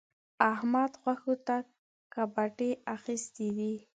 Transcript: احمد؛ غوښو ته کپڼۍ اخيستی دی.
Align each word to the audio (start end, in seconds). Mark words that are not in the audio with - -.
احمد؛ 0.51 0.91
غوښو 1.01 1.33
ته 1.47 1.57
کپڼۍ 2.13 2.71
اخيستی 2.95 3.47
دی. 3.57 3.73